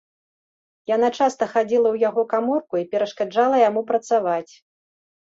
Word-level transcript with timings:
Яна 0.95 1.09
часта 1.17 1.43
хадзіла 1.53 1.85
ў 1.95 2.05
яго 2.09 2.21
каморку 2.33 2.73
і 2.83 2.89
перашкаджала 2.97 3.57
яму 3.69 3.89
працаваць. 3.95 4.53